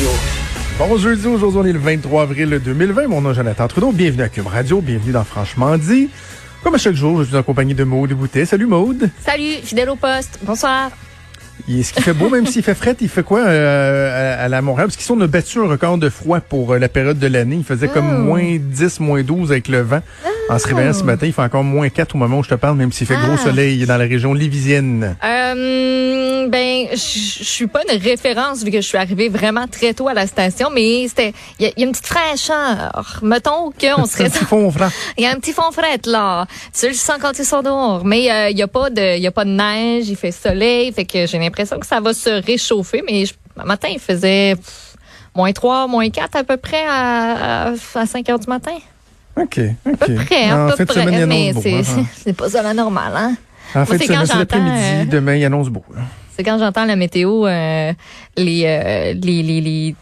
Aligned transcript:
Radio. 0.00 0.16
Bon 0.78 0.96
jeudi, 0.96 1.26
aujourd'hui 1.26 1.60
on 1.60 1.66
est 1.66 1.72
le 1.74 1.78
23 1.78 2.22
avril 2.22 2.58
2020. 2.64 3.08
Mon 3.08 3.20
nom 3.20 3.32
est 3.32 3.34
Jonathan 3.34 3.68
Trudeau. 3.68 3.92
Bienvenue 3.92 4.22
à 4.22 4.30
Cube 4.30 4.46
Radio, 4.46 4.80
bienvenue 4.80 5.12
dans 5.12 5.24
Franchement 5.24 5.76
dit. 5.76 6.08
Comme 6.62 6.74
à 6.74 6.78
chaque 6.78 6.94
jour, 6.94 7.18
je 7.22 7.28
suis 7.28 7.36
en 7.36 7.42
compagnie 7.42 7.74
de 7.74 7.84
Maude 7.84 8.12
Boutet. 8.14 8.46
Salut 8.46 8.64
Maude. 8.66 9.10
Salut, 9.22 9.56
fidèle 9.62 9.90
au 9.90 9.96
poste. 9.96 10.38
Bonsoir. 10.42 10.90
Est-ce 11.68 11.92
qu'il 11.92 12.02
fait 12.02 12.14
beau, 12.14 12.30
même 12.30 12.46
s'il 12.46 12.62
fait 12.62 12.74
fret, 12.74 12.96
il 13.02 13.10
fait 13.10 13.22
quoi 13.22 13.40
euh, 13.40 14.38
à, 14.38 14.44
à, 14.44 14.48
la 14.48 14.62
Montréal? 14.62 14.88
Parce 14.88 14.96
qu'ici, 14.96 15.10
on 15.12 15.20
a 15.20 15.26
battu 15.26 15.58
un 15.58 15.66
record 15.68 15.98
de 15.98 16.08
froid 16.08 16.40
pour 16.40 16.72
euh, 16.72 16.78
la 16.78 16.88
période 16.88 17.18
de 17.18 17.26
l'année. 17.26 17.56
Il 17.56 17.64
faisait 17.64 17.88
comme 17.88 18.08
Oh. 18.10 18.18
moins 18.18 18.56
10, 18.58 19.00
moins 19.00 19.22
12 19.22 19.52
avec 19.52 19.68
le 19.68 19.82
vent. 19.82 20.00
En 20.50 20.58
se 20.58 20.66
réveillant 20.66 20.92
ce 20.92 21.04
matin, 21.04 21.26
il 21.26 21.32
fait 21.32 21.42
encore 21.42 21.62
moins 21.62 21.88
4 21.88 22.14
au 22.14 22.18
moment 22.18 22.38
où 22.38 22.42
je 22.44 22.48
te 22.48 22.54
parle, 22.56 22.76
même 22.76 22.90
s'il 22.92 23.06
fait 23.06 23.14
gros 23.14 23.34
Ah. 23.34 23.44
soleil 23.44 23.86
dans 23.86 23.96
la 23.96 24.04
région 24.06 24.34
livisienne. 24.34 25.16
Euh, 25.24 26.48
ben, 26.48 26.86
je 26.90 26.96
suis 26.96 27.68
pas 27.68 27.82
une 27.88 28.00
référence 28.00 28.64
vu 28.64 28.70
que 28.72 28.80
je 28.80 28.86
suis 28.86 28.98
arrivée 28.98 29.28
vraiment 29.28 29.66
très 29.68 29.94
tôt 29.94 30.08
à 30.08 30.14
la 30.14 30.26
station, 30.26 30.68
mais 30.74 31.06
c'était, 31.08 31.32
il 31.60 31.66
y, 31.66 31.68
a- 31.68 31.72
il 31.76 31.80
y 31.80 31.84
a 31.84 31.86
une 31.86 31.92
petite 31.92 32.06
fraîcheur. 32.06 33.20
Mettons 33.22 33.70
qu'on 33.70 34.02
Un 34.02 34.06
serait 34.06 34.28
petit 34.28 34.44
fond 34.44 34.70
franc. 34.72 34.88
Il 35.16 35.22
y 35.22 35.26
a 35.26 35.30
un 35.30 35.36
petit 35.36 35.52
fond 35.52 35.70
fret 35.72 36.00
là. 36.06 36.46
Tu 36.78 36.88
le 36.88 36.94
sens 36.94 37.18
quand 37.20 37.38
ils 37.38 37.44
sont 37.44 37.62
dehors. 37.62 38.04
Mais 38.04 38.30
euh, 38.30 38.48
il 38.50 38.58
y 38.58 38.62
a 38.62 38.68
pas 38.68 38.90
de 38.90 39.16
il 39.16 39.22
y 39.22 39.26
a 39.28 39.30
pas 39.32 39.44
de 39.44 39.50
neige, 39.50 40.08
il 40.08 40.16
fait 40.16 40.32
soleil, 40.32 40.92
fait 40.92 41.04
que 41.04 41.26
j'ai 41.26 41.38
l'impression 41.38 41.78
que 41.78 41.86
ça 41.86 42.00
va 42.00 42.12
se 42.12 42.44
réchauffer 42.44 43.02
mais 43.06 43.24
je, 43.26 43.34
le 43.56 43.64
matin 43.64 43.88
il 43.92 44.00
faisait 44.00 44.56
pff, 44.56 44.96
moins 45.36 45.52
3, 45.52 45.86
moins 45.86 46.08
4 46.10 46.36
à 46.36 46.44
peu 46.44 46.56
près 46.56 46.82
à, 46.88 47.68
à, 47.68 47.72
à 47.94 48.06
5 48.06 48.28
heures 48.30 48.38
du 48.40 48.48
matin. 48.48 48.72
OK, 49.36 49.60
OK. 49.86 49.92
À 49.92 49.96
peu 50.06 50.14
près, 50.24 50.50
à 50.50 50.74
peu 50.76 50.86
près, 50.86 51.02
semaine, 51.02 51.26
mais 51.26 51.52
c'est 51.60 51.74
hein. 51.78 52.04
c'est- 52.14 52.32
pas 52.32 52.48
ça 52.50 52.62
la 52.62 52.74
normale 52.74 53.12
hein. 53.16 53.36
En 53.74 53.84
de 53.84 53.96
c'est 53.98 54.06
l'après-midi. 54.36 54.76
euh, 54.76 55.04
Demain, 55.04 55.36
il 55.36 55.44
annonce 55.44 55.68
beau. 55.68 55.84
hein. 55.96 56.00
C'est 56.36 56.42
quand 56.42 56.58
j'entends 56.58 56.84
la 56.84 56.96
météo 56.96 57.46
euh, 57.46 57.92
les, 58.36 58.62
euh, 58.66 59.12
les 59.14 59.42
les 59.42 59.60
les 59.60 59.94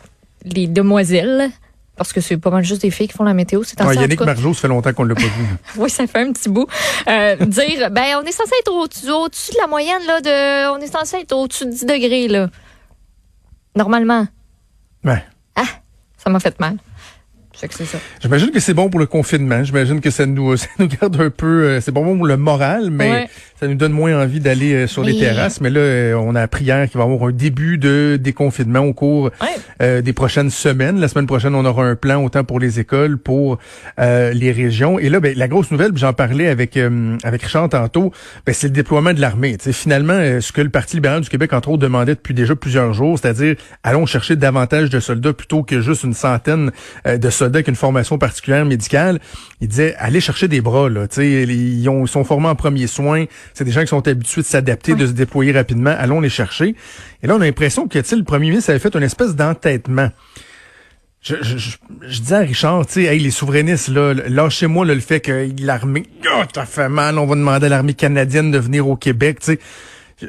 les 0.44 0.66
demoiselles 0.66 1.50
parce 1.96 2.12
que 2.12 2.20
c'est 2.20 2.36
pas 2.38 2.50
mal 2.50 2.62
juste 2.64 2.82
des 2.82 2.90
filles 2.92 3.08
qui 3.08 3.14
font 3.16 3.24
la 3.24 3.34
météo, 3.34 3.62
c'est 3.64 3.80
Ouais, 3.82 3.88
en 3.88 4.00
Yannick 4.00 4.20
Margeau, 4.20 4.54
ça 4.54 4.60
fait 4.62 4.68
longtemps 4.68 4.92
qu'on 4.92 5.02
l'a 5.04 5.16
pas 5.16 5.20
vu. 5.22 5.44
Oui, 5.76 5.90
ça 5.90 6.06
fait 6.06 6.20
un 6.20 6.32
petit 6.32 6.48
bout. 6.48 6.66
Dire, 7.06 7.90
ben, 7.90 8.04
on 8.22 8.24
est 8.24 8.30
censé 8.32 8.52
être 8.60 8.72
au-dessus 8.72 9.50
de 9.52 9.58
la 9.60 9.66
moyenne, 9.66 10.02
là, 10.06 10.20
de, 10.20 10.76
on 10.76 10.80
est 10.80 10.86
censé 10.92 11.16
être 11.16 11.32
au-dessus 11.32 11.66
de 11.66 11.72
10 11.72 11.86
degrés, 11.86 12.28
là. 12.28 12.48
Normalement. 13.76 14.26
Ouais. 15.04 15.22
Ça 16.16 16.30
m'a 16.30 16.40
fait 16.40 16.58
mal. 16.60 16.76
J'imagine 18.22 18.50
que 18.50 18.60
c'est 18.60 18.74
bon 18.74 18.88
pour 18.90 19.00
le 19.00 19.06
confinement. 19.06 19.62
J'imagine 19.64 20.00
que 20.00 20.10
ça 20.10 20.26
nous, 20.26 20.56
ça 20.56 20.66
nous 20.78 20.86
garde 20.88 21.20
un 21.20 21.30
peu. 21.30 21.64
euh, 21.64 21.80
c'est 21.80 21.92
bon 21.92 22.16
pour 22.16 22.26
le 22.26 22.36
moral, 22.36 22.90
mais 22.90 23.10
Ouais. 23.10 23.28
ça 23.60 23.66
nous 23.66 23.74
donne 23.74 23.92
moins 23.92 24.20
envie 24.22 24.40
d'aller 24.40 24.72
euh, 24.74 24.86
sur 24.86 25.02
les 25.02 25.18
terrasses. 25.18 25.60
Mais 25.60 25.70
là, 25.70 25.80
euh, 25.80 26.14
on 26.14 26.34
a 26.34 26.42
appris 26.42 26.64
hier 26.64 26.88
qu'il 26.88 26.98
va 26.98 27.04
y 27.06 27.10
avoir 27.10 27.28
un 27.28 27.32
début 27.32 27.78
de 27.78 28.18
déconfinement 28.20 28.80
au 28.80 28.92
cours 28.92 29.30
Ouais. 29.40 29.48
euh, 29.82 30.00
des 30.02 30.12
prochaines 30.12 30.50
semaines. 30.50 31.00
La 31.00 31.08
semaine 31.08 31.26
prochaine, 31.26 31.54
on 31.54 31.64
aura 31.64 31.84
un 31.84 31.96
plan 31.96 32.22
autant 32.24 32.44
pour 32.44 32.60
les 32.60 32.78
écoles, 32.80 33.18
pour 33.18 33.58
euh, 33.98 34.32
les 34.32 34.52
régions. 34.52 34.98
Et 34.98 35.08
là, 35.08 35.18
ben, 35.20 35.36
la 35.36 35.48
grosse 35.48 35.70
nouvelle, 35.70 35.92
j'en 35.96 36.12
parlais 36.12 36.48
avec 36.48 36.76
euh, 36.76 37.16
avec 37.24 37.42
Richard 37.42 37.68
tantôt, 37.70 38.12
ben, 38.46 38.54
c'est 38.54 38.68
le 38.68 38.72
déploiement 38.72 39.12
de 39.12 39.20
l'armée. 39.20 39.56
Finalement, 39.72 40.40
ce 40.40 40.52
que 40.52 40.60
le 40.60 40.70
Parti 40.70 40.96
libéral 40.96 41.22
du 41.22 41.28
Québec, 41.28 41.52
entre 41.52 41.70
autres, 41.70 41.82
demandait 41.82 42.14
depuis 42.14 42.34
déjà 42.34 42.54
plusieurs 42.54 42.92
jours, 42.92 43.18
c'est-à-dire 43.18 43.56
allons 43.82 44.06
chercher 44.06 44.36
davantage 44.36 44.90
de 44.90 45.00
soldats 45.00 45.32
plutôt 45.32 45.62
que 45.62 45.80
juste 45.80 46.04
une 46.04 46.14
centaine 46.14 46.70
de 47.06 47.30
soldats 47.30 47.47
avec 47.56 47.68
une 47.68 47.74
formation 47.76 48.18
particulière 48.18 48.64
médicale. 48.64 49.20
Il 49.60 49.68
disait 49.68 49.94
allez 49.98 50.20
chercher 50.20 50.48
des 50.48 50.60
bras. 50.60 50.88
Là, 50.88 51.08
Tu 51.08 51.16
sais, 51.16 51.42
ils, 51.44 51.88
ont, 51.88 52.04
ils 52.04 52.08
sont 52.08 52.24
formés 52.24 52.48
en 52.48 52.54
premiers 52.54 52.86
soins. 52.86 53.24
C'est 53.54 53.64
des 53.64 53.70
gens 53.72 53.80
qui 53.82 53.88
sont 53.88 54.06
habitués 54.06 54.42
de 54.42 54.46
s'adapter, 54.46 54.94
de 54.94 55.06
se 55.06 55.12
déployer 55.12 55.52
rapidement. 55.52 55.94
Allons 55.98 56.20
les 56.20 56.28
chercher. 56.28 56.74
Et 57.22 57.26
là, 57.26 57.34
on 57.36 57.40
a 57.40 57.44
l'impression 57.44 57.88
que 57.88 57.98
le 57.98 58.24
premier 58.24 58.50
ministre 58.50 58.70
avait 58.70 58.78
fait 58.78 58.94
une 58.94 59.02
espèce 59.02 59.34
d'entêtement. 59.34 60.10
Je, 61.20 61.34
je, 61.42 61.58
je, 61.58 61.76
je 62.02 62.20
dis 62.20 62.32
à 62.32 62.38
Richard, 62.38 62.86
tu 62.86 62.92
sais, 62.92 63.02
hey, 63.04 63.18
les 63.18 63.32
souverainistes, 63.32 63.88
là, 63.88 64.14
lâchez-moi 64.14 64.86
là, 64.86 64.94
le 64.94 65.00
fait 65.00 65.18
que 65.20 65.48
l'armée, 65.60 66.04
oh, 66.32 66.42
ça 66.54 66.64
fait 66.64 66.88
mal, 66.88 67.18
on 67.18 67.26
va 67.26 67.34
demander 67.34 67.66
à 67.66 67.70
l'armée 67.70 67.94
canadienne 67.94 68.52
de 68.52 68.58
venir 68.58 68.88
au 68.88 68.94
Québec, 68.96 69.40
tu 69.40 69.46
sais. 69.52 69.58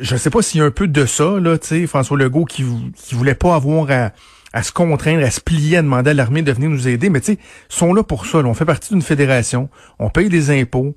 Je- 0.02 0.16
sais 0.16 0.30
pas 0.32 0.42
s'il 0.42 0.60
y 0.62 0.64
a 0.64 0.66
un 0.66 0.72
peu 0.72 0.88
de 0.88 1.06
ça, 1.06 1.40
là, 1.40 1.60
tu 1.60 1.68
sais, 1.68 1.88
François 1.88 2.18
Legault 2.18 2.46
qui, 2.46 2.66
qui 2.96 3.14
voulait 3.16 3.36
pas 3.36 3.54
avoir 3.54 3.86
à, 3.92 4.12
à 4.54 4.64
se 4.64 4.72
contraindre, 4.72 5.24
à 5.24 5.32
se 5.32 5.42
plier, 5.42 5.78
à 5.78 5.82
demander 5.82 6.12
à 6.12 6.14
l'armée 6.14 6.42
de 6.42 6.52
venir 6.52 6.70
nous 6.70 6.88
aider, 6.88 7.10
mais 7.10 7.20
tu 7.20 7.34
sais, 7.34 7.40
ils 7.70 7.76
sont 7.76 7.94
là 7.94 8.04
pour 8.04 8.26
ça, 8.26 8.42
là. 8.42 8.48
On 8.48 8.54
fait 8.54 8.66
partie 8.66 8.94
d'une 8.94 9.02
fédération, 9.02 9.70
on 10.00 10.10
paye 10.10 10.30
des 10.30 10.50
impôts, 10.50 10.96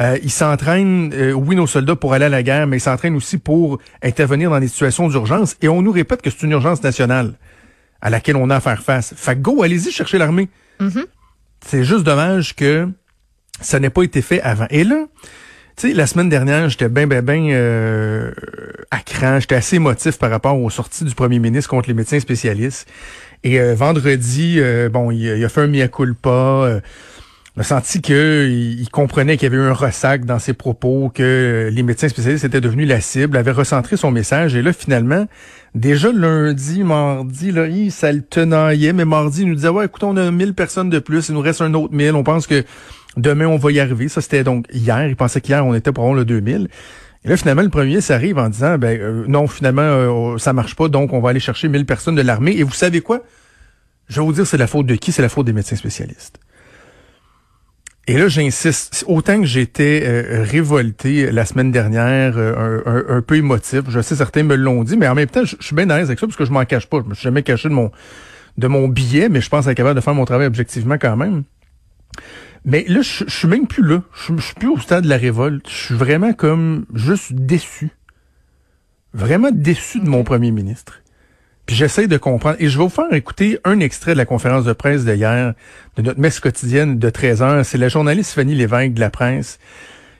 euh, 0.00 0.18
ils 0.22 0.30
s'entraînent, 0.30 1.12
euh, 1.14 1.32
oui, 1.32 1.54
nos 1.54 1.66
soldats 1.66 1.96
pour 1.96 2.14
aller 2.14 2.24
à 2.24 2.28
la 2.28 2.42
guerre, 2.42 2.66
mais 2.66 2.78
ils 2.78 2.80
s'entraînent 2.80 3.16
aussi 3.16 3.38
pour 3.38 3.78
intervenir 4.02 4.50
dans 4.50 4.60
des 4.60 4.68
situations 4.68 5.08
d'urgence, 5.08 5.56
et 5.62 5.68
on 5.68 5.82
nous 5.82 5.92
répète 5.92 6.22
que 6.22 6.30
c'est 6.30 6.42
une 6.42 6.52
urgence 6.52 6.82
nationale 6.82 7.34
à 8.00 8.10
laquelle 8.10 8.36
on 8.36 8.50
a 8.50 8.56
à 8.56 8.60
faire 8.60 8.82
face. 8.82 9.14
Fait 9.16 9.34
que 9.34 9.40
go, 9.40 9.62
allez-y 9.62 9.90
chercher 9.90 10.18
l'armée. 10.18 10.48
C'est 11.66 11.84
juste 11.84 12.04
dommage 12.04 12.54
que 12.54 12.88
ça 13.60 13.80
n'ait 13.80 13.90
pas 13.90 14.02
été 14.02 14.20
fait 14.20 14.42
avant. 14.42 14.66
Et 14.68 14.84
là, 14.84 15.06
tu 15.76 15.88
sais, 15.88 15.94
la 15.94 16.06
semaine 16.06 16.28
dernière, 16.28 16.68
j'étais 16.68 16.88
bien, 16.88 17.06
bien, 17.06 17.22
bien 17.22 17.48
euh, 17.50 18.30
à 18.90 18.98
cran. 19.00 19.40
J'étais 19.40 19.56
assez 19.56 19.76
émotif 19.76 20.18
par 20.18 20.30
rapport 20.30 20.58
aux 20.60 20.70
sorties 20.70 21.04
du 21.04 21.14
premier 21.14 21.38
ministre 21.40 21.68
contre 21.70 21.88
les 21.88 21.94
médecins 21.94 22.20
spécialistes. 22.20 22.86
Et 23.42 23.60
euh, 23.60 23.74
vendredi, 23.74 24.56
euh, 24.58 24.88
bon, 24.88 25.10
il, 25.10 25.28
a- 25.30 25.36
il 25.36 25.44
a 25.44 25.48
fait 25.48 25.62
un 25.62 25.66
mea 25.66 25.88
culpa. 25.88 26.80
On 27.56 27.60
a 27.60 27.64
senti 27.64 28.02
que 28.02 28.48
il, 28.50 28.80
il 28.80 28.88
comprenait 28.90 29.36
qu'il 29.36 29.44
y 29.44 29.54
avait 29.54 29.62
eu 29.62 29.66
un 29.68 29.72
ressac 29.72 30.24
dans 30.24 30.40
ses 30.40 30.54
propos, 30.54 31.10
que 31.14 31.70
les 31.72 31.82
médecins 31.84 32.08
spécialistes 32.08 32.44
étaient 32.44 32.60
devenus 32.60 32.88
la 32.88 33.00
cible, 33.00 33.36
avait 33.36 33.52
recentré 33.52 33.96
son 33.96 34.10
message. 34.10 34.56
Et 34.56 34.62
là, 34.62 34.72
finalement, 34.72 35.26
déjà 35.74 36.10
lundi, 36.10 36.82
mardi, 36.82 37.52
là, 37.52 37.68
hi, 37.68 37.92
ça 37.92 38.10
le 38.10 38.22
tenaillait, 38.22 38.92
mais 38.92 39.04
mardi, 39.04 39.42
il 39.42 39.48
nous 39.48 39.54
disait, 39.54 39.68
ouais, 39.68 39.84
écoute, 39.84 40.02
on 40.02 40.16
a 40.16 40.30
1000 40.30 40.54
personnes 40.54 40.90
de 40.90 40.98
plus, 40.98 41.28
il 41.28 41.34
nous 41.34 41.40
reste 41.40 41.60
un 41.60 41.72
autre 41.74 41.94
1000, 41.94 42.14
on 42.14 42.24
pense 42.24 42.48
que 42.48 42.64
demain, 43.16 43.46
on 43.46 43.56
va 43.56 43.70
y 43.70 43.78
arriver. 43.78 44.08
Ça, 44.08 44.20
c'était 44.20 44.42
donc 44.42 44.66
hier. 44.72 45.06
Il 45.06 45.14
pensait 45.14 45.40
qu'hier, 45.40 45.64
on 45.64 45.74
était 45.74 45.92
pour 45.92 46.12
le 46.12 46.24
2000. 46.24 46.68
Et 47.24 47.28
là, 47.28 47.36
finalement, 47.36 47.62
le 47.62 47.70
premier 47.70 47.86
ministre 47.86 48.12
arrive 48.12 48.38
en 48.38 48.48
disant, 48.48 48.78
ben 48.78 49.00
euh, 49.00 49.24
non, 49.28 49.46
finalement, 49.46 49.82
euh, 49.82 50.38
ça 50.38 50.52
marche 50.52 50.74
pas, 50.74 50.88
donc 50.88 51.12
on 51.12 51.20
va 51.20 51.30
aller 51.30 51.40
chercher 51.40 51.68
1000 51.68 51.86
personnes 51.86 52.16
de 52.16 52.22
l'armée. 52.22 52.56
Et 52.56 52.64
vous 52.64 52.72
savez 52.72 53.00
quoi? 53.00 53.22
Je 54.08 54.20
vais 54.20 54.26
vous 54.26 54.32
dire, 54.32 54.46
c'est 54.46 54.58
la 54.58 54.66
faute 54.66 54.86
de 54.86 54.96
qui? 54.96 55.12
C'est 55.12 55.22
la 55.22 55.28
faute 55.28 55.46
des 55.46 55.52
médecins 55.52 55.76
spécialistes. 55.76 56.38
Et 58.06 58.18
là, 58.18 58.28
j'insiste, 58.28 59.04
autant 59.08 59.40
que 59.40 59.46
j'étais 59.46 60.02
euh, 60.04 60.42
révolté 60.42 61.30
la 61.32 61.46
semaine 61.46 61.72
dernière, 61.72 62.36
euh, 62.36 62.82
un, 62.84 62.92
un- 62.92 63.16
un 63.16 63.22
peu 63.22 63.36
émotif, 63.36 63.82
je 63.88 64.00
sais 64.00 64.14
certains 64.16 64.42
me 64.42 64.56
l'ont 64.56 64.84
dit, 64.84 64.96
mais 64.98 65.08
en 65.08 65.14
même 65.14 65.28
temps, 65.28 65.44
je, 65.44 65.56
je 65.58 65.64
suis 65.64 65.74
bien 65.74 65.88
à 65.88 65.96
l'aise 65.98 66.08
avec 66.08 66.18
ça 66.18 66.26
parce 66.26 66.36
que 66.36 66.44
je 66.44 66.52
m'en 66.52 66.64
cache 66.66 66.86
pas. 66.86 66.98
Je 67.02 67.08
me 67.08 67.14
suis 67.14 67.24
jamais 67.24 67.42
caché 67.42 67.68
de 67.68 67.74
mon 67.74 67.90
de 68.56 68.68
mon 68.68 68.86
billet, 68.88 69.28
mais 69.28 69.40
je 69.40 69.48
pense 69.48 69.66
être 69.66 69.76
capable 69.76 69.96
de 69.96 70.00
faire 70.04 70.14
mon 70.14 70.26
travail 70.26 70.46
objectivement 70.46 70.96
quand 70.96 71.16
même. 71.16 71.42
Mais 72.64 72.84
là, 72.88 73.00
je, 73.02 73.24
je 73.26 73.34
suis 73.34 73.48
même 73.48 73.66
plus 73.66 73.82
là. 73.84 74.02
Je, 74.14 74.36
je 74.36 74.42
suis 74.42 74.54
plus 74.54 74.68
au 74.68 74.78
stade 74.78 75.04
de 75.04 75.08
la 75.08 75.16
révolte. 75.16 75.68
Je 75.68 75.74
suis 75.86 75.94
vraiment 75.94 76.32
comme 76.34 76.84
juste 76.94 77.32
déçu. 77.32 77.90
Vraiment 79.12 79.50
déçu 79.50 79.98
de 80.00 80.08
mon 80.08 80.24
premier 80.24 80.50
ministre. 80.50 81.00
Puis 81.66 81.76
j'essaie 81.76 82.06
de 82.06 82.16
comprendre. 82.16 82.56
Et 82.60 82.68
je 82.68 82.78
vais 82.78 82.84
vous 82.84 82.90
faire 82.90 83.12
écouter 83.12 83.58
un 83.64 83.80
extrait 83.80 84.12
de 84.12 84.18
la 84.18 84.26
conférence 84.26 84.64
de 84.64 84.72
presse 84.72 85.04
d'hier, 85.04 85.54
de 85.96 86.02
notre 86.02 86.20
messe 86.20 86.40
quotidienne 86.40 86.98
de 86.98 87.10
13 87.10 87.42
heures. 87.42 87.64
C'est 87.64 87.78
la 87.78 87.88
journaliste 87.88 88.32
Fanny 88.32 88.54
Lévesque 88.54 88.94
de 88.94 89.00
la 89.00 89.10
presse 89.10 89.58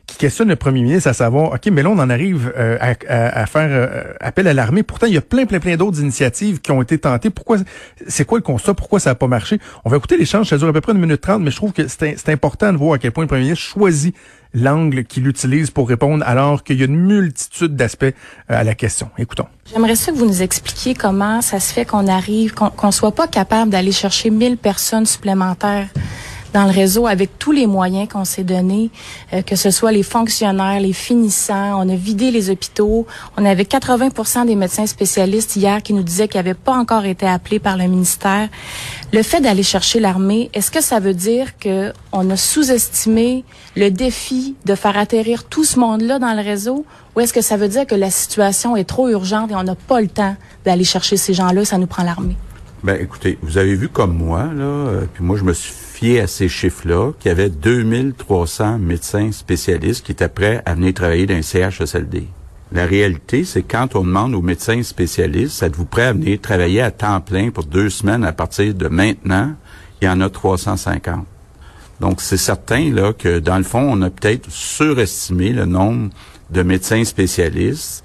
qui 0.07 0.19
questionne 0.19 0.49
le 0.49 0.57
premier 0.57 0.83
ministre 0.83 1.09
à 1.09 1.15
savoir, 1.15 1.53
OK, 1.53 1.67
mais 1.73 1.83
là, 1.83 1.89
on 1.91 1.99
en 1.99 2.11
arrive 2.11 2.53
euh, 2.59 2.77
à, 2.81 2.91
à- 3.09 3.41
à 3.43 3.47
faire 3.47 3.69
euh, 3.71 4.13
appel 4.21 4.47
à 4.47 4.53
l'armée. 4.53 4.83
Pourtant, 4.83 5.07
il 5.07 5.15
y 5.15 5.17
a 5.17 5.23
plein, 5.23 5.47
plein, 5.47 5.61
plein 5.61 5.77
d'autres 5.77 6.01
initiatives 6.01 6.61
qui 6.61 6.71
ont 6.73 6.83
été 6.83 6.99
tentées. 6.99 7.31
Pourquoi, 7.31 7.57
c'est 8.07 8.25
quoi 8.27 8.39
le 8.39 8.43
constat? 8.43 8.75
Pourquoi 8.75 9.01
ça 9.01 9.11
n'a 9.11 9.15
pas 9.15 9.29
marché? 9.29 9.59
On 9.85 9.91
va 9.91 9.97
écouter 9.97 10.17
l'échange, 10.19 10.49
ça 10.51 10.59
dure 10.59 10.69
à 10.69 10.73
peu 10.73 10.81
près 10.83 10.93
une 10.93 10.99
minute 11.01 11.21
trente, 11.23 11.43
mais 11.43 11.51
je 11.51 11.57
trouve 11.57 11.73
que 11.73 11.89
c'est 11.89 12.29
important 12.29 12.73
de 12.73 12.77
voir 12.77 12.95
à 12.95 12.99
quel 12.99 13.13
point 13.13 13.25
le 13.25 13.29
premier 13.29 13.43
ministre 13.43 13.65
choisit 13.65 14.15
l'angle 14.57 15.05
qu'il 15.05 15.27
utilise 15.27 15.71
pour 15.71 15.89
répondre 15.89 16.23
alors 16.29 16.63
qu'il 16.63 16.79
y 16.79 16.83
a 16.83 16.85
une 16.85 16.95
multitude 17.01 17.75
d'aspects 17.75 18.05
euh, 18.05 18.13
à 18.49 18.63
la 18.63 18.75
question. 18.75 19.09
Écoutons. 19.19 19.47
J'aimerais 19.73 19.97
ça 19.97 20.13
que 20.13 20.17
vous 20.19 20.27
nous 20.27 20.43
expliquiez 20.43 20.95
comment 20.95 21.41
ça 21.43 21.59
se 21.59 21.73
fait 21.73 21.85
qu'on 21.87 22.07
arrive, 22.07 22.55
qu'on 22.55 22.69
qu'on 22.71 22.93
soit 22.93 23.15
pas 23.15 23.27
capable 23.27 23.71
d'aller 23.73 23.91
chercher 23.91 24.31
1000 24.31 24.59
personnes 24.59 25.07
supplémentaires 25.07 25.89
dans 26.55 26.65
le 26.65 26.71
réseau 26.71 27.07
avec 27.07 27.39
tous 27.39 27.51
les 27.53 27.67
moyens 27.67 28.09
qu'on 28.09 28.25
s'est 28.25 28.45
donnés, 28.45 28.91
euh, 29.33 29.43
que 29.43 29.57
ce 29.57 29.71
soit 29.71 29.91
les 29.91 30.05
fonctionnaires, 30.05 30.81
les 30.81 30.93
finissants. 30.93 31.83
On 31.85 31.89
a 31.89 31.97
vidé 31.97 32.31
les 32.31 32.49
hôpitaux. 32.49 33.07
On 33.37 33.45
avait 33.45 33.65
80% 33.65 34.47
des 34.47 34.55
médecins 34.55 34.87
spécialistes 34.87 35.57
hier 35.57 35.83
qui 35.83 35.93
nous 35.93 36.05
disaient 36.05 36.29
qu'ils 36.29 36.39
n'avaient 36.39 36.55
pas 36.55 36.75
encore 36.75 37.05
été 37.05 37.27
appelés 37.27 37.59
par 37.59 37.77
le 37.77 37.85
ministère. 37.85 38.49
Le 39.13 39.23
fait 39.23 39.41
d'aller 39.41 39.65
chercher 39.65 39.99
l'armée, 39.99 40.49
est-ce 40.55 40.71
que 40.71 40.81
ça 40.81 41.01
veut 41.01 41.15
dire 41.15 41.59
que 41.59 41.93
on 42.13 42.31
a 42.31 42.37
sous-estimé 42.37 43.45
le 43.75 43.91
défi 43.91 44.55
de 44.65 44.77
faire 44.77 44.97
atterrir 44.97 45.45
tout 45.45 45.65
ce 45.65 45.81
monde-là 45.81 46.21
dans 46.21 46.35
le 46.35 46.43
réseau, 46.43 46.87
ou 47.17 47.21
est-ce 47.21 47.33
que 47.33 47.41
ça 47.43 47.57
veut 47.57 47.69
dire 47.69 47.87
que 47.87 47.97
la 47.97 48.11
situation 48.11 48.77
est 48.77 48.85
trop 48.85 49.09
urgente 49.09 49.51
et 49.51 49.57
on 49.57 49.65
n'a 49.65 49.75
pas 49.75 50.01
le 50.01 50.09
temps 50.09 50.37
d'aller 50.65 50.85
chercher 50.85 51.17
ces 51.17 51.35
gens-là, 51.35 51.65
ça 51.65 51.79
nous 51.79 51.89
prend 51.89 52.05
l'armée? 52.05 52.37
Ben, 52.85 53.01
écoutez, 53.01 53.39
vous 53.41 53.57
avez 53.57 53.75
vu 53.75 53.89
comme 53.89 54.15
moi, 54.15 54.43
là, 54.55 54.63
euh, 54.63 55.07
puis 55.15 55.25
moi, 55.25 55.39
je 55.39 55.43
me 55.43 55.55
suis 55.55 55.73
fié 55.73 56.21
à 56.21 56.27
ces 56.27 56.51
chiffres-là, 56.51 57.13
qu'il 57.19 57.31
y 57.31 57.33
avait 57.33 57.49
2300 57.49 58.79
médecins 58.79 59.33
spécialistes 59.33 60.05
qui 60.05 60.13
étaient 60.13 60.29
prêts 60.29 60.61
à 60.67 60.75
venir 60.75 60.93
travailler 60.93 61.25
dans 61.25 61.35
un 61.35 61.41
CHSLD. 61.41 62.27
La 62.73 62.85
réalité, 62.85 63.45
c'est 63.45 63.63
quand 63.63 63.97
on 63.97 64.03
demande 64.03 64.35
aux 64.35 64.43
médecins 64.43 64.83
spécialistes, 64.83 65.63
êtes-vous 65.63 65.87
prêt 65.87 66.05
à 66.05 66.13
venir 66.13 66.39
travailler 66.43 66.83
à 66.83 66.91
temps 66.91 67.23
plein 67.23 67.49
pour 67.49 67.65
deux 67.65 67.89
semaines 67.89 68.23
à 68.23 68.35
partir 68.35 68.75
de 68.75 68.89
maintenant? 68.89 69.55
Il 70.03 70.05
y 70.05 70.09
en 70.11 70.21
a 70.21 70.29
350. 70.29 71.25
Donc, 72.01 72.21
c'est 72.21 72.37
certain 72.37 72.93
là 72.93 73.15
que, 73.15 73.39
dans 73.39 73.57
le 73.57 73.65
fond, 73.65 73.81
on 73.81 74.03
a 74.03 74.11
peut-être 74.11 74.51
surestimé 74.51 75.55
le 75.55 75.65
nombre 75.65 76.11
de 76.51 76.63
médecins 76.63 77.05
spécialistes 77.05 78.05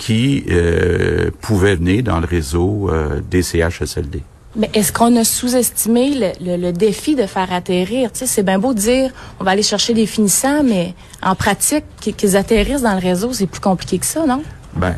qui 0.00 0.44
euh, 0.50 1.30
pouvaient 1.42 1.76
venir 1.76 2.02
dans 2.02 2.20
le 2.20 2.26
réseau 2.26 2.88
euh, 2.90 3.20
des 3.30 3.42
CHSLD. 3.42 4.22
Mais 4.56 4.70
est-ce 4.72 4.92
qu'on 4.92 5.14
a 5.16 5.24
sous-estimé 5.24 6.34
le, 6.40 6.56
le, 6.56 6.72
défi 6.72 7.14
de 7.14 7.26
faire 7.26 7.52
atterrir? 7.52 8.10
Tu 8.10 8.20
sais, 8.20 8.26
c'est 8.26 8.42
bien 8.42 8.58
beau 8.58 8.72
de 8.72 8.80
dire 8.80 9.10
on 9.38 9.44
va 9.44 9.52
aller 9.52 9.62
chercher 9.62 9.92
des 9.92 10.06
finissants, 10.06 10.64
mais 10.64 10.94
en 11.22 11.34
pratique, 11.36 11.84
qu'ils 12.00 12.36
atterrissent 12.36 12.82
dans 12.82 12.94
le 12.94 13.00
réseau, 13.00 13.32
c'est 13.32 13.46
plus 13.46 13.60
compliqué 13.60 13.98
que 13.98 14.06
ça, 14.06 14.24
non? 14.26 14.42
Ben, 14.74 14.96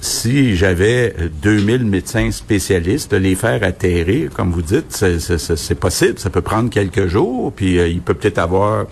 si 0.00 0.54
j'avais 0.56 1.14
2000 1.42 1.84
médecins 1.86 2.30
spécialistes, 2.30 3.12
de 3.12 3.16
les 3.16 3.36
faire 3.36 3.62
atterrir, 3.62 4.30
comme 4.30 4.50
vous 4.50 4.62
dites, 4.62 4.92
c'est 4.92 5.74
possible. 5.76 6.18
Ça 6.18 6.28
peut 6.28 6.42
prendre 6.42 6.68
quelques 6.68 7.06
jours, 7.06 7.52
puis 7.52 7.78
euh, 7.78 7.88
il 7.88 8.02
peut 8.02 8.14
peut-être 8.14 8.38
avoir 8.38 8.86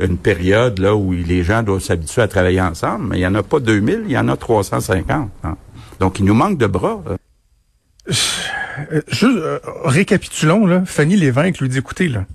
une 0.00 0.18
période 0.18 0.78
là 0.78 0.94
où 0.94 1.12
les 1.12 1.42
gens 1.42 1.62
doivent 1.62 1.82
s'habituer 1.82 2.22
à 2.22 2.28
travailler 2.28 2.60
ensemble, 2.60 3.06
mais 3.08 3.16
il 3.16 3.20
n'y 3.20 3.26
en 3.26 3.34
a 3.34 3.42
pas 3.42 3.60
2000, 3.60 4.02
il 4.06 4.12
y 4.12 4.18
en 4.18 4.28
a 4.28 4.36
350. 4.36 5.30
Hein. 5.42 5.56
Donc, 6.00 6.18
il 6.18 6.24
nous 6.24 6.34
manque 6.34 6.58
de 6.58 6.66
bras. 6.66 7.02
Euh, 7.08 9.00
juste, 9.08 9.24
euh, 9.24 9.58
récapitulons, 9.84 10.66
là. 10.66 10.82
Fanny 10.84 11.16
Lévesque 11.16 11.60
lui 11.60 11.68
dit, 11.68 11.78
écoutez, 11.78 12.08
là, 12.08 12.26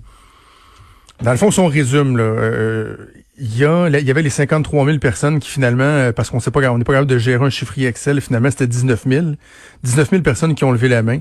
dans 1.22 1.30
le 1.30 1.36
fond, 1.36 1.50
son 1.50 1.68
résume, 1.68 2.16
là, 2.16 2.24
euh, 2.24 2.96
il 3.38 3.56
y, 3.56 3.64
a, 3.64 3.88
il 3.88 4.06
y 4.06 4.10
avait 4.10 4.22
les 4.22 4.30
53 4.30 4.84
000 4.84 4.98
personnes 4.98 5.38
qui 5.38 5.48
finalement, 5.48 6.12
parce 6.12 6.30
qu'on 6.30 6.40
sait 6.40 6.50
pas, 6.50 6.60
on 6.70 6.78
n'est 6.78 6.84
pas 6.84 6.92
capable 6.92 7.10
de 7.10 7.18
gérer 7.18 7.44
un 7.44 7.50
chiffrier 7.50 7.88
Excel, 7.88 8.20
finalement 8.20 8.50
c'était 8.50 8.66
19 8.66 9.04
000. 9.08 9.26
19 9.84 10.10
000 10.10 10.22
personnes 10.22 10.54
qui 10.54 10.64
ont 10.64 10.72
levé 10.72 10.88
la 10.88 11.02
main. 11.02 11.20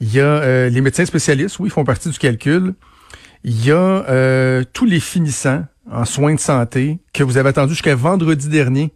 Il 0.00 0.12
y 0.12 0.20
a 0.20 0.68
les 0.68 0.80
médecins 0.80 1.04
spécialistes, 1.06 1.58
oui, 1.58 1.68
ils 1.68 1.72
font 1.72 1.84
partie 1.84 2.10
du 2.10 2.18
calcul. 2.18 2.74
Il 3.44 3.64
y 3.64 3.72
a 3.72 4.64
tous 4.72 4.84
les 4.84 5.00
finissants 5.00 5.64
en 5.90 6.04
soins 6.04 6.34
de 6.34 6.40
santé 6.40 6.98
que 7.12 7.22
vous 7.22 7.36
avez 7.36 7.48
attendu 7.48 7.72
jusqu'à 7.72 7.94
vendredi 7.94 8.48
dernier 8.48 8.92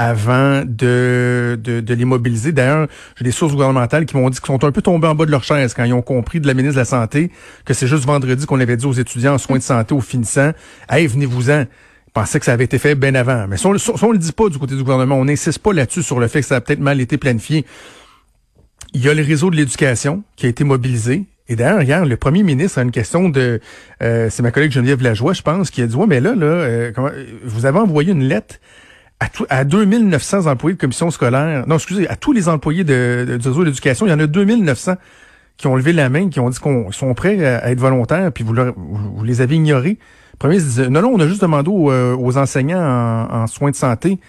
avant 0.00 0.62
de, 0.64 1.60
de, 1.62 1.80
de 1.80 1.94
les 1.94 2.06
mobiliser. 2.06 2.52
D'ailleurs, 2.52 2.88
j'ai 3.16 3.24
des 3.24 3.32
sources 3.32 3.52
gouvernementales 3.52 4.06
qui 4.06 4.16
m'ont 4.16 4.30
dit 4.30 4.38
qu'ils 4.38 4.46
sont 4.46 4.64
un 4.64 4.72
peu 4.72 4.80
tombés 4.80 5.06
en 5.06 5.14
bas 5.14 5.26
de 5.26 5.30
leur 5.30 5.44
chaise 5.44 5.74
quand 5.74 5.84
ils 5.84 5.92
ont 5.92 6.00
compris 6.00 6.40
de 6.40 6.46
la 6.46 6.54
ministre 6.54 6.76
de 6.76 6.80
la 6.80 6.86
Santé 6.86 7.30
que 7.66 7.74
c'est 7.74 7.86
juste 7.86 8.06
vendredi 8.06 8.46
qu'on 8.46 8.58
avait 8.60 8.78
dit 8.78 8.86
aux 8.86 8.94
étudiants 8.94 9.34
en 9.34 9.38
soins 9.38 9.58
de 9.58 9.62
santé, 9.62 9.92
aux 9.92 10.00
finissants, 10.00 10.52
«Hey, 10.88 11.06
venez-vous-en». 11.06 11.66
Ils 12.06 12.12
pensaient 12.14 12.40
que 12.40 12.46
ça 12.46 12.54
avait 12.54 12.64
été 12.64 12.78
fait 12.78 12.94
bien 12.94 13.14
avant. 13.14 13.46
Mais 13.46 13.58
si 13.58 13.66
on, 13.66 13.74
ne 13.74 14.12
le 14.12 14.18
dit 14.18 14.32
pas 14.32 14.48
du 14.48 14.58
côté 14.58 14.74
du 14.74 14.82
gouvernement, 14.82 15.16
on 15.16 15.26
n'insiste 15.26 15.58
pas 15.58 15.74
là-dessus 15.74 16.02
sur 16.02 16.18
le 16.18 16.28
fait 16.28 16.40
que 16.40 16.46
ça 16.46 16.56
a 16.56 16.60
peut-être 16.62 16.80
mal 16.80 16.98
été 17.00 17.18
planifié. 17.18 17.66
Il 18.94 19.04
y 19.04 19.08
a 19.10 19.14
le 19.14 19.22
réseau 19.22 19.50
de 19.50 19.56
l'éducation 19.56 20.24
qui 20.34 20.46
a 20.46 20.48
été 20.48 20.64
mobilisé. 20.64 21.26
Et 21.50 21.56
d'ailleurs, 21.56 21.82
hier, 21.82 22.06
le 22.06 22.16
premier 22.16 22.44
ministre 22.44 22.78
a 22.78 22.82
une 22.82 22.92
question 22.92 23.28
de... 23.28 23.60
Euh, 24.02 24.28
c'est 24.30 24.40
ma 24.40 24.52
collègue 24.52 24.70
Geneviève 24.70 25.02
Lajoie, 25.02 25.32
je 25.32 25.42
pense, 25.42 25.70
qui 25.70 25.82
a 25.82 25.86
dit, 25.88 25.96
ouais, 25.96 26.06
mais 26.06 26.20
là, 26.20 26.36
là, 26.36 26.46
euh, 26.46 26.92
vous 27.44 27.66
avez 27.66 27.80
envoyé 27.80 28.12
une 28.12 28.22
lettre 28.22 28.60
à, 29.18 29.26
à 29.48 29.64
2900 29.64 30.46
employés 30.46 30.76
de 30.76 30.80
commission 30.80 31.10
scolaire, 31.10 31.66
non, 31.66 31.74
excusez, 31.74 32.08
à 32.08 32.14
tous 32.14 32.32
les 32.32 32.48
employés 32.48 32.84
de, 32.84 33.26
de, 33.28 33.36
du 33.36 33.48
réseau 33.48 33.64
d'éducation, 33.64 34.06
il 34.06 34.10
y 34.10 34.12
en 34.12 34.20
a 34.20 34.28
2900 34.28 34.94
qui 35.56 35.66
ont 35.66 35.74
levé 35.74 35.92
la 35.92 36.08
main, 36.08 36.28
qui 36.28 36.38
ont 36.38 36.48
dit 36.48 36.58
qu'ils 36.60 36.92
sont 36.92 37.12
prêts 37.14 37.44
à, 37.44 37.68
être 37.72 37.80
volontaires, 37.80 38.30
puis 38.30 38.44
vous, 38.44 38.54
vous, 38.54 39.24
les 39.24 39.40
avez 39.40 39.56
ignorés. 39.56 39.98
Le 40.34 40.38
premier 40.38 40.56
disait, 40.56 40.88
non, 40.88 41.02
non, 41.02 41.10
on 41.12 41.18
a 41.18 41.26
juste 41.26 41.42
demandé 41.42 41.68
aux, 41.68 41.90
euh, 41.90 42.36
enseignants 42.36 43.26
en, 43.28 43.48
soins 43.48 43.72
de 43.72 43.76
santé. 43.76 44.20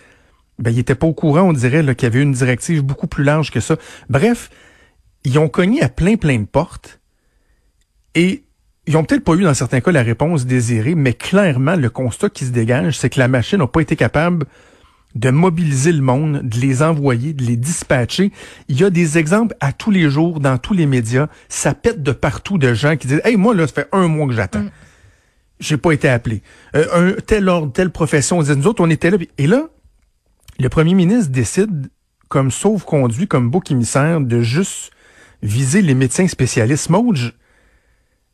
Ben, 0.57 0.71
ils 0.71 0.77
n'étaient 0.77 0.95
pas 0.95 1.05
au 1.05 1.13
courant, 1.13 1.43
on 1.43 1.53
dirait, 1.53 1.83
qu'il 1.93 2.07
y 2.07 2.11
avait 2.11 2.23
une 2.23 2.33
directive 2.33 2.81
beaucoup 2.81 3.07
plus 3.07 3.23
large 3.23 3.51
que 3.51 3.59
ça. 3.59 3.75
Bref, 4.09 4.49
ils 5.23 5.37
ont 5.37 5.49
cogné 5.49 5.83
à 5.83 5.89
plein, 5.89 6.15
plein 6.15 6.39
de 6.39 6.45
portes. 6.45 7.00
Et 8.15 8.43
ils 8.87 8.97
ont 8.97 9.03
peut-être 9.03 9.23
pas 9.23 9.33
eu, 9.33 9.43
dans 9.43 9.53
certains 9.53 9.81
cas, 9.81 9.91
la 9.91 10.03
réponse 10.03 10.45
désirée, 10.45 10.95
mais 10.95 11.13
clairement, 11.13 11.75
le 11.75 11.89
constat 11.89 12.29
qui 12.29 12.45
se 12.45 12.51
dégage, 12.51 12.97
c'est 12.97 13.09
que 13.09 13.19
la 13.19 13.27
machine 13.27 13.59
n'a 13.59 13.67
pas 13.67 13.81
été 13.81 13.95
capable 13.95 14.45
de 15.15 15.29
mobiliser 15.29 15.91
le 15.91 16.01
monde, 16.01 16.41
de 16.43 16.59
les 16.59 16.81
envoyer, 16.81 17.33
de 17.33 17.43
les 17.43 17.57
dispatcher. 17.57 18.31
Il 18.69 18.79
y 18.79 18.83
a 18.83 18.89
des 18.89 19.17
exemples 19.17 19.55
à 19.59 19.73
tous 19.73 19.91
les 19.91 20.09
jours 20.09 20.39
dans 20.39 20.57
tous 20.57 20.73
les 20.73 20.85
médias. 20.85 21.27
Ça 21.49 21.73
pète 21.73 22.01
de 22.01 22.11
partout 22.11 22.57
de 22.57 22.73
gens 22.73 22.95
qui 22.95 23.07
disent 23.07 23.21
Hey, 23.25 23.35
moi, 23.35 23.53
là, 23.53 23.67
ça 23.67 23.73
fait 23.73 23.89
un 23.91 24.07
mois 24.07 24.27
que 24.27 24.33
j'attends. 24.33 24.61
Mm. 24.61 24.71
J'ai 25.59 25.77
pas 25.77 25.91
été 25.91 26.09
appelé. 26.09 26.41
Euh, 26.75 26.85
un 27.17 27.21
tel 27.21 27.47
ordre, 27.49 27.71
telle 27.71 27.91
profession, 27.91 28.39
on 28.39 28.41
dit, 28.41 28.55
nous 28.55 28.67
autres, 28.67 28.83
on 28.83 28.89
était 28.89 29.11
là. 29.11 29.17
Et 29.37 29.47
là, 29.47 29.67
le 30.59 30.69
premier 30.69 30.95
ministre 30.95 31.31
décide, 31.31 31.89
comme 32.29 32.49
sauve-conduit, 32.49 33.27
comme 33.27 33.51
bouc 33.51 33.69
émissaire, 33.69 34.21
de 34.21 34.41
juste 34.41 34.91
viser 35.43 35.81
les 35.81 35.93
médecins 35.93 36.27
spécialistes. 36.27 36.89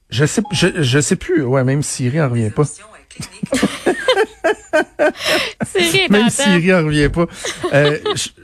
Je, 0.10 0.22
je 0.22 0.26
sais, 0.26 0.42
je, 0.52 0.68
je 0.82 1.00
sais 1.00 1.16
plus. 1.16 1.44
Ouais, 1.44 1.64
même 1.64 1.84
Siri 1.84 2.22
en 2.22 2.30
revient 2.30 2.50
pas. 2.50 2.64
Même 6.10 6.30
Siri 6.30 6.74
en 6.74 6.86
revient 6.86 7.10
pas. 7.10 7.26
Euh, 7.74 7.98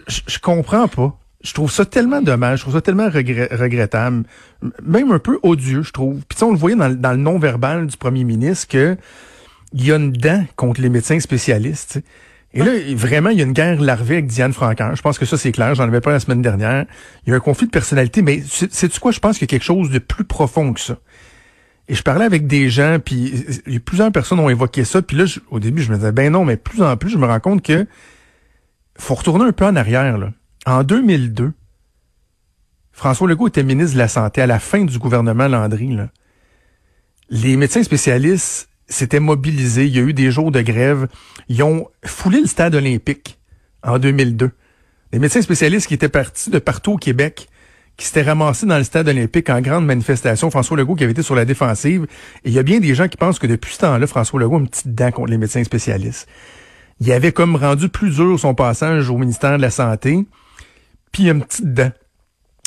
je 0.08 0.40
comprends 0.40 0.88
pas. 0.88 1.18
Je 1.44 1.54
trouve 1.54 1.70
ça 1.70 1.86
tellement 1.86 2.22
dommage, 2.22 2.60
je 2.60 2.64
trouve 2.64 2.76
ça 2.76 2.82
tellement 2.82 3.10
regrettable, 3.10 4.24
même 4.82 5.12
un 5.12 5.20
peu 5.20 5.40
odieux, 5.44 5.84
je 5.84 5.92
trouve. 5.92 6.22
Puis 6.30 6.42
on 6.42 6.52
le 6.52 6.58
voyait 6.58 6.78
dans, 6.78 6.90
dans 6.90 7.12
le 7.12 7.18
non-verbal 7.18 7.88
du 7.88 7.98
premier 7.98 8.24
ministre 8.24 8.70
que 8.70 8.96
il 9.74 9.86
y 9.86 9.92
a 9.92 9.98
une 9.98 10.14
dent 10.14 10.46
contre 10.56 10.80
les 10.80 10.88
médecins 10.88 11.20
spécialistes. 11.20 12.00
Et 12.54 12.60
là, 12.64 12.72
vraiment, 12.96 13.30
il 13.30 13.40
y 13.40 13.42
a 13.42 13.46
une 13.46 13.52
guerre 13.52 13.82
larvée 13.82 14.18
avec 14.18 14.28
Diane 14.28 14.54
Francaire. 14.54 14.96
Je 14.96 15.02
pense 15.02 15.18
que 15.18 15.26
ça, 15.26 15.38
c'est 15.38 15.52
clair. 15.52 15.74
J'en 15.76 15.86
avais 15.86 16.02
pas 16.02 16.12
la 16.12 16.20
semaine 16.20 16.42
dernière. 16.44 16.86
Il 17.26 17.32
y 17.32 17.34
a 17.34 17.36
un 17.36 17.40
conflit 17.40 17.66
de 17.66 17.72
personnalité, 17.72 18.22
mais 18.22 18.44
c'est-tu 18.48 19.00
quoi? 19.00 19.12
Je 19.12 19.20
pense 19.20 19.40
qu'il 19.40 19.46
y 19.46 19.50
a 19.50 19.52
quelque 19.52 19.66
chose 19.66 19.90
de 19.90 20.00
plus 20.00 20.24
profond 20.24 20.72
que 20.72 20.80
ça. 20.80 20.98
Et 21.90 21.96
je 21.96 22.04
parlais 22.04 22.26
avec 22.26 22.48
des 22.48 22.70
gens, 22.70 22.98
puis 23.04 23.46
plusieurs 23.86 24.12
personnes 24.12 24.40
ont 24.40 24.50
évoqué 24.50 24.86
ça. 24.86 25.02
Puis 25.02 25.18
là, 25.18 25.26
au 25.52 25.60
début, 25.60 25.82
je 25.82 25.92
me 25.92 25.98
disais, 25.98 26.12
ben 26.14 26.32
non, 26.32 26.46
mais 26.46 26.56
plus 26.56 26.82
en 26.82 26.96
plus, 26.96 27.10
je 27.10 27.18
me 27.18 27.26
rends 27.26 27.40
compte 27.42 27.62
que 27.62 27.86
faut 28.98 29.16
retourner 29.16 29.46
un 29.46 29.52
peu 29.52 29.66
en 29.66 29.76
arrière. 29.76 30.18
Là. 30.18 30.32
En 30.66 30.84
2002, 30.84 31.52
François 32.92 33.28
Legault 33.28 33.48
était 33.48 33.64
ministre 33.64 33.94
de 33.94 34.00
la 34.00 34.08
Santé 34.08 34.42
à 34.42 34.48
la 34.48 34.60
fin 34.60 34.86
du 34.86 34.98
gouvernement 34.98 35.48
Landry. 35.48 35.98
Les 37.30 37.58
médecins 37.58 37.84
spécialistes 37.84 38.70
s'étaient 38.88 39.20
mobilisés. 39.20 39.88
Il 39.88 39.96
y 39.96 40.00
a 40.00 40.04
eu 40.04 40.14
des 40.14 40.32
jours 40.32 40.52
de 40.52 40.62
grève. 40.62 41.08
Ils 41.50 41.64
ont 41.64 41.90
foulé 42.06 42.40
le 42.40 42.48
stade 42.48 42.76
olympique 42.76 43.40
en 43.82 43.98
2002. 44.00 44.52
Les 45.12 45.20
médecins 45.20 45.42
spécialistes 45.42 45.88
qui 45.88 45.96
étaient 45.96 46.08
partis 46.08 46.50
de 46.50 46.60
partout 46.60 46.94
au 46.94 46.98
Québec 46.98 47.50
qui 47.98 48.08
s'était 48.08 48.24
ramassé 48.24 48.66
dans 48.66 48.78
le 48.78 48.84
stade 48.84 49.08
olympique 49.08 49.50
en 49.50 49.62
grande 49.62 49.86
manifestation. 49.86 50.50
François 50.50 50.78
Legault 50.78 50.96
qui 50.96 51.04
avait 51.04 51.12
été 51.12 51.22
sur 51.22 51.36
la 51.36 51.46
défensive. 51.46 52.08
Et 52.44 52.50
il 52.50 52.54
y 52.54 52.60
a 52.60 52.64
bien 52.64 52.80
des 52.80 52.96
gens 52.96 53.08
qui 53.08 53.18
pensent 53.18 53.40
que 53.40 53.48
depuis 53.48 53.74
ce 53.76 53.80
temps-là, 53.80 54.08
François 54.08 54.40
Legault 54.40 54.58
a 54.58 54.60
une 54.60 54.68
petite 54.68 54.96
dent 54.96 55.12
contre 55.12 55.30
les 55.30 55.38
médecins 55.38 55.64
spécialistes. 55.64 56.28
Il 57.00 57.12
avait 57.12 57.32
comme 57.32 57.56
rendu 57.56 57.90
plus 57.90 58.16
dur 58.16 58.40
son 58.40 58.56
passage 58.56 59.10
au 59.10 59.18
ministère 59.18 59.58
de 59.58 59.62
la 59.62 59.70
Santé. 59.70 60.26
Puis 61.12 61.24
il 61.24 61.26
y 61.28 61.30
a 61.30 61.34
une 61.34 61.44
petite 61.44 61.74
dent. 61.74 61.92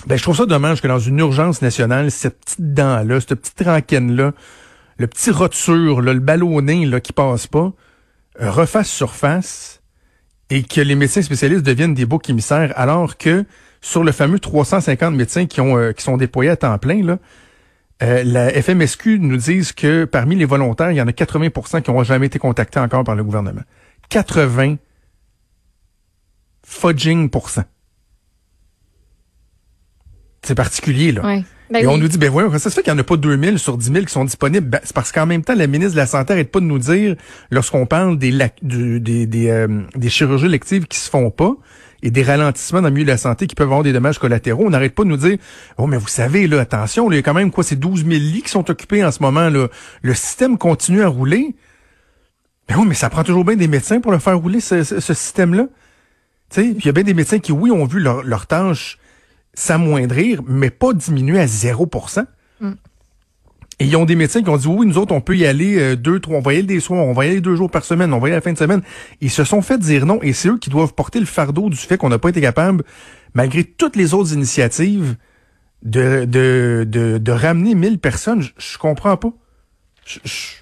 Ben, 0.07 0.17
je 0.17 0.23
trouve 0.23 0.37
ça 0.37 0.47
dommage 0.47 0.81
que 0.81 0.87
dans 0.87 1.01
une 1.01 1.19
urgence 1.19 1.63
nationale, 1.63 2.11
cette 2.11 2.39
petite 2.39 2.75
dent-là, 2.75 3.21
cette 3.21 3.35
petite 3.35 3.63
ranquine-là, 3.65 4.33
le 4.99 5.07
petit 5.09 5.31
roture, 5.31 6.01
là, 6.01 6.13
le 6.13 6.21
ballonné 6.21 6.87
là, 6.87 7.01
qui 7.01 7.13
passe 7.13 7.49
pas, 7.49 7.73
euh, 8.41 8.51
refasse 8.51 8.89
surface 8.89 9.83
et 10.51 10.63
que 10.63 10.81
les 10.81 10.95
médecins 10.95 11.23
spécialistes 11.23 11.65
deviennent 11.65 11.95
des 11.95 12.07
boucs 12.07 12.31
émissaires 12.31 12.73
alors 12.77 13.17
que 13.17 13.45
sur 13.87 14.03
le 14.03 14.11
fameux 14.11 14.41
350 14.41 15.15
médecins 15.15 15.47
qui, 15.47 15.61
ont, 15.61 15.79
euh, 15.79 15.93
qui 15.93 16.03
sont 16.03 16.17
déployés 16.17 16.51
à 16.51 16.57
temps 16.57 16.77
plein, 16.77 17.05
là, 17.05 17.19
euh, 18.03 18.25
la 18.25 18.51
FMSQ 18.51 19.21
nous 19.21 19.37
dit 19.37 19.63
que 19.77 20.05
parmi 20.05 20.35
les 20.35 20.45
volontaires, 20.45 20.91
il 20.91 20.97
y 20.97 21.01
en 21.01 21.07
a 21.07 21.13
80% 21.13 21.83
qui 21.83 21.91
n'ont 21.93 22.03
jamais 22.03 22.27
été 22.27 22.41
contactés 22.41 22.81
encore 22.81 23.05
par 23.05 23.15
le 23.15 23.23
gouvernement. 23.23 23.63
80 24.09 24.77
fudging 26.67 27.31
C'est 30.43 30.57
particulier, 30.57 31.13
là. 31.13 31.23
Ben 31.71 31.81
Et 31.81 31.87
on 31.87 31.97
nous 31.97 32.09
dit, 32.09 32.19
ben 32.19 32.31
voyons, 32.31 32.51
ça 32.59 32.71
se 32.71 32.75
fait 32.75 32.83
qu'il 32.83 32.93
n'y 32.93 32.99
en 32.99 33.01
a 33.01 33.05
pas 33.05 33.17
2000 33.17 33.59
sur 33.59 33.77
10 33.77 33.93
000 33.93 34.05
qui 34.05 34.13
sont 34.13 34.25
disponibles? 34.25 34.69
Ben, 34.69 34.81
c'est 34.83 34.95
parce 34.95 35.13
qu'en 35.13 35.27
même 35.27 35.43
temps, 35.43 35.55
la 35.55 35.67
ministre 35.67 35.95
de 35.95 35.99
la 35.99 36.07
Santé 36.07 36.33
n'arrête 36.33 36.51
pas 36.51 36.61
de 36.61 36.65
nous 36.65 36.79
dire, 36.79 37.17
lorsqu'on 37.51 37.87
parle 37.87 38.19
des, 38.19 38.33
des, 38.63 39.27
des, 39.27 39.49
euh, 39.49 39.83
des 39.95 40.09
chirurgies 40.09 40.49
lectives 40.49 40.87
qui 40.87 40.99
se 40.99 41.09
font 41.09 41.31
pas, 41.31 41.57
et 42.07 42.11
des 42.13 42.23
ralentissements 42.23 42.81
dans 42.81 42.87
le 42.87 42.95
milieu 42.95 43.05
de 43.05 43.11
la 43.11 43.17
santé 43.17 43.49
qui 43.49 43.57
peuvent 43.57 43.67
avoir 43.67 43.83
des 43.83 43.93
dommages 43.93 44.21
collatéraux. 44.21 44.65
On 44.65 44.71
n'arrête 44.71 44.95
pas 44.95 45.03
de 45.03 45.09
nous 45.09 45.17
dire, 45.17 45.39
oh, 45.77 45.89
mais 45.89 45.97
vous 45.97 46.07
savez, 46.07 46.47
là, 46.47 46.61
attention, 46.61 47.11
il 47.11 47.17
y 47.17 47.19
a 47.19 47.23
quand 47.23 47.35
même 47.35 47.51
quoi, 47.51 47.65
c'est 47.65 47.75
12 47.75 48.07
000 48.07 48.11
lits 48.11 48.43
qui 48.43 48.51
sont 48.51 48.71
occupés 48.71 49.05
en 49.05 49.11
ce 49.11 49.21
moment, 49.21 49.51
là. 49.51 49.67
Le 50.03 50.15
système 50.15 50.57
continue 50.57 51.03
à 51.03 51.09
rouler. 51.09 51.57
Ben 52.69 52.77
oui, 52.79 52.85
mais 52.87 52.95
ça 52.95 53.11
prend 53.11 53.25
toujours 53.25 53.45
bien 53.45 53.57
des 53.57 53.67
médecins 53.67 54.01
pour 54.01 54.13
le 54.13 54.21
faire 54.21 54.39
rouler, 54.39 54.61
ce, 54.61 54.85
système-là. 54.85 55.67
Tu 56.49 56.61
sais, 56.61 56.69
il 56.79 56.87
y 56.87 56.89
a 56.89 56.93
bien 56.93 57.03
des 57.03 57.15
médecins 57.15 57.41
qui, 57.41 57.51
oui, 57.51 57.73
ont 57.73 57.87
vu 57.87 57.99
leur, 57.99 58.23
leur 58.23 58.47
tâche 58.47 58.99
s'amoindrir, 59.55 60.43
mais 60.47 60.71
pas 60.71 60.93
diminuer 60.93 61.41
à 61.41 61.49
0 61.49 61.91
mm. 62.61 62.75
Et 63.79 63.85
ils 63.85 63.97
ont 63.97 64.07
des 64.07 64.17
médecins 64.17 64.43
qui 64.43 64.49
ont 64.49 64.57
dit 64.57 64.67
oui, 64.69 64.87
nous 64.87 64.97
autres, 64.97 65.15
on 65.15 65.21
peut 65.21 65.37
y 65.37 65.45
aller 65.45 65.79
euh, 65.79 65.97
deux, 65.97 66.19
trois, 66.19 66.39
on 66.39 66.41
va 66.41 66.55
y 66.55 66.57
aller 66.59 66.67
des 66.67 66.81
soirs, 66.81 67.05
on 67.05 67.13
va 67.13 67.27
y 67.27 67.31
aller 67.31 67.41
deux 67.43 67.57
jours 67.57 67.71
par 67.71 67.85
semaine, 67.85 68.13
on 68.15 68.19
va 68.19 68.29
y 68.29 68.31
aller 68.31 68.37
à 68.37 68.39
la 68.39 68.41
fin 68.41 68.53
de 68.53 68.59
semaine. 68.59 68.81
Ils 69.21 69.31
se 69.31 69.45
sont 69.45 69.61
fait 69.61 69.79
dire 69.79 70.07
non 70.07 70.19
et 70.23 70.33
c'est 70.33 70.49
eux 70.49 70.57
qui 70.59 70.71
doivent 70.71 70.95
porter 70.95 71.21
le 71.21 71.27
fardeau 71.27 71.69
du 71.69 71.77
fait 71.77 71.99
qu'on 71.99 72.09
n'a 72.09 72.19
pas 72.19 72.31
été 72.31 72.41
capable, 72.41 72.85
malgré 73.35 73.65
toutes 73.65 73.97
les 73.97 74.15
autres 74.15 74.33
initiatives, 74.33 75.17
de, 75.83 76.25
de, 76.25 76.87
de, 76.89 77.19
de 77.19 77.33
ramener 77.33 77.75
1000 77.75 77.99
personnes. 77.99 78.41
Je, 78.43 78.51
je 78.57 78.79
comprends 78.79 79.17
pas. 79.19 79.33
Je- 80.07 80.21
je- 80.25 80.53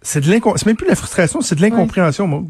c'est 0.00 0.20
de 0.22 0.30
l'incom- 0.30 0.54
c'est 0.56 0.66
même 0.66 0.76
plus 0.76 0.86
de 0.86 0.90
la 0.90 0.96
frustration, 0.96 1.40
c'est 1.42 1.56
de 1.56 1.60
l'incompréhension, 1.60 2.26
moi. 2.26 2.42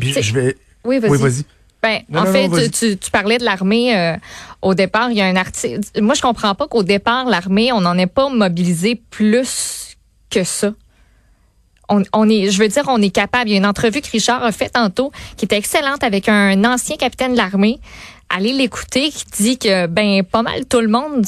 Puis, 0.00 0.12
je 0.22 0.34
vais. 0.34 0.56
oui, 0.84 0.98
vas-y. 0.98 1.10
Oui, 1.10 1.16
vas-y. 1.18 1.44
Ben, 1.82 2.02
Non, 2.08 2.20
en 2.20 2.24
non, 2.24 2.32
fait, 2.32 2.48
non, 2.48 2.58
tu, 2.58 2.70
tu, 2.70 2.96
tu 2.98 3.10
parlais 3.10 3.38
de 3.38 3.44
l'armée 3.44 3.96
euh, 3.96 4.16
au 4.62 4.74
départ. 4.74 5.10
Il 5.10 5.16
y 5.16 5.22
a 5.22 5.26
un 5.26 5.36
article. 5.36 5.80
Moi, 6.00 6.14
je 6.14 6.20
comprends 6.20 6.54
pas 6.54 6.68
qu'au 6.68 6.82
départ, 6.82 7.24
l'armée, 7.26 7.72
on 7.72 7.80
n'en 7.80 7.96
ait 7.96 8.06
pas 8.06 8.28
mobilisé 8.28 9.00
plus 9.10 9.96
que 10.28 10.44
ça. 10.44 10.72
On, 11.88 12.02
on 12.12 12.28
est, 12.28 12.50
je 12.50 12.58
veux 12.62 12.68
dire, 12.68 12.84
on 12.86 13.00
est 13.02 13.10
capable. 13.10 13.48
Il 13.48 13.52
y 13.52 13.54
a 13.54 13.58
une 13.58 13.66
entrevue 13.66 14.00
que 14.00 14.10
Richard 14.10 14.44
a 14.44 14.52
faite 14.52 14.72
tantôt 14.74 15.10
qui 15.36 15.46
était 15.46 15.56
excellente 15.56 16.04
avec 16.04 16.28
un 16.28 16.64
ancien 16.64 16.96
capitaine 16.96 17.32
de 17.32 17.36
l'armée. 17.38 17.80
Allez 18.28 18.52
l'écouter, 18.52 19.10
qui 19.10 19.24
dit 19.42 19.58
que 19.58 19.86
ben 19.86 20.22
pas 20.22 20.42
mal 20.42 20.66
tout 20.66 20.80
le 20.80 20.86
monde 20.88 21.24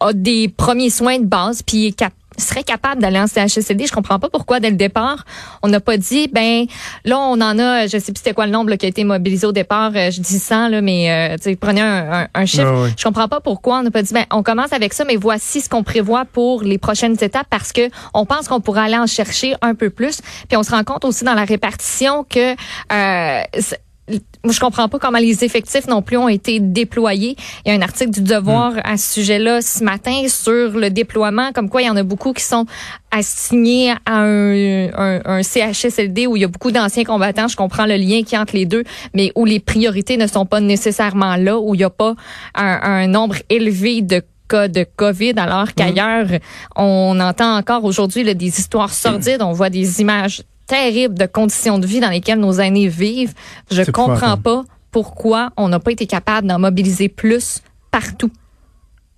a 0.00 0.12
des 0.12 0.48
premiers 0.48 0.90
soins 0.90 1.18
de 1.20 1.24
base, 1.24 1.62
puis 1.62 1.86
est 1.86 1.92
cap- 1.92 2.12
serait 2.38 2.64
capable 2.64 3.00
d'aller 3.02 3.18
en. 3.18 3.26
Je 3.26 3.92
comprends 3.92 4.18
pas 4.18 4.28
pourquoi 4.30 4.60
dès 4.60 4.70
le 4.70 4.76
départ 4.76 5.24
on 5.62 5.68
n'a 5.68 5.80
pas 5.80 5.96
dit 5.96 6.28
ben 6.28 6.66
là 7.04 7.18
on 7.18 7.40
en 7.40 7.58
a, 7.58 7.86
je 7.86 7.98
sais 7.98 8.12
plus 8.12 8.18
c'était 8.18 8.32
quoi 8.34 8.46
le 8.46 8.52
nombre 8.52 8.70
là, 8.70 8.76
qui 8.76 8.86
a 8.86 8.88
été 8.88 9.04
mobilisé 9.04 9.46
au 9.46 9.52
départ. 9.52 9.92
euh, 9.94 10.10
je 10.10 10.20
dis 10.20 10.38
100 10.38 10.68
là, 10.68 10.80
mais 10.80 11.36
euh, 11.36 11.54
prenez 11.60 11.80
un, 11.80 12.22
un, 12.22 12.28
un 12.34 12.46
chiffre. 12.46 12.66
Ah 12.66 12.82
oui. 12.84 12.90
Je 12.96 13.04
comprends 13.04 13.28
pas 13.28 13.40
pourquoi 13.40 13.78
on 13.78 13.82
n'a 13.82 13.90
pas 13.90 14.02
dit 14.02 14.12
ben 14.14 14.24
on 14.30 14.42
commence 14.42 14.72
avec 14.72 14.92
ça, 14.92 15.04
mais 15.04 15.16
voici 15.16 15.60
ce 15.60 15.68
qu'on 15.68 15.82
prévoit 15.82 16.24
pour 16.24 16.62
les 16.62 16.78
prochaines 16.78 17.16
étapes 17.20 17.46
parce 17.50 17.72
que 17.72 17.88
on 18.14 18.26
pense 18.26 18.48
qu'on 18.48 18.60
pourra 18.60 18.84
aller 18.84 18.98
en 18.98 19.06
chercher 19.06 19.54
un 19.62 19.74
peu 19.74 19.90
plus. 19.90 20.20
Puis 20.48 20.56
on 20.56 20.62
se 20.62 20.70
rend 20.70 20.84
compte 20.84 21.04
aussi 21.04 21.24
dans 21.24 21.34
la 21.34 21.44
répartition 21.44 22.24
que 22.24 22.54
euh, 22.92 23.42
je 24.08 24.60
comprends 24.60 24.88
pas 24.88 24.98
comment 24.98 25.18
les 25.18 25.44
effectifs 25.44 25.86
non 25.86 26.02
plus 26.02 26.16
ont 26.16 26.28
été 26.28 26.60
déployés. 26.60 27.36
Il 27.64 27.72
y 27.72 27.74
a 27.74 27.78
un 27.78 27.82
article 27.82 28.10
du 28.10 28.22
Devoir 28.22 28.72
Hmm. 28.74 28.80
à 28.84 28.96
ce 28.96 29.14
sujet-là 29.14 29.62
ce 29.62 29.82
matin 29.82 30.28
sur 30.28 30.70
le 30.70 30.90
déploiement, 30.90 31.52
comme 31.52 31.68
quoi 31.70 31.82
il 31.82 31.86
y 31.86 31.90
en 31.90 31.96
a 31.96 32.02
beaucoup 32.02 32.32
qui 32.32 32.42
sont 32.42 32.66
assignés 33.10 33.92
à 34.06 34.20
un, 34.20 34.88
un, 34.92 35.20
un 35.24 35.42
CHSLD 35.42 36.26
où 36.26 36.36
il 36.36 36.42
y 36.42 36.44
a 36.44 36.48
beaucoup 36.48 36.70
d'anciens 36.70 37.04
combattants. 37.04 37.48
Je 37.48 37.56
comprends 37.56 37.86
le 37.86 37.96
lien 37.96 38.22
qui 38.22 38.36
entre 38.36 38.54
les 38.54 38.66
deux, 38.66 38.84
mais 39.14 39.32
où 39.34 39.44
les 39.44 39.60
priorités 39.60 40.16
ne 40.16 40.26
sont 40.26 40.46
pas 40.46 40.60
nécessairement 40.60 41.36
là, 41.36 41.58
où 41.58 41.74
il 41.74 41.78
n'y 41.78 41.84
a 41.84 41.90
pas 41.90 42.14
un, 42.54 42.80
un 42.82 43.06
nombre 43.06 43.36
élevé 43.48 44.02
de 44.02 44.22
cas 44.48 44.68
de 44.68 44.84
COVID, 44.96 45.34
alors 45.36 45.72
qu'ailleurs, 45.74 46.26
on 46.76 47.18
entend 47.20 47.56
encore 47.56 47.84
aujourd'hui 47.84 48.34
des 48.34 48.46
histoires 48.46 48.92
sordides, 48.92 49.40
on 49.40 49.52
voit 49.52 49.70
des 49.70 50.00
images 50.00 50.42
terribles 50.66 51.16
de 51.18 51.26
conditions 51.26 51.78
de 51.78 51.86
vie 51.86 52.00
dans 52.00 52.10
lesquelles 52.10 52.38
nos 52.40 52.54
aînés 52.54 52.88
vivent. 52.88 53.34
Je 53.70 53.82
C'est 53.82 53.92
comprends 53.92 54.36
pas 54.36 54.64
pourquoi 54.90 55.50
on 55.56 55.68
n'a 55.68 55.80
pas 55.80 55.90
été 55.92 56.06
capable 56.06 56.46
d'en 56.48 56.58
mobiliser 56.58 57.08
plus 57.08 57.60
partout. 57.90 58.30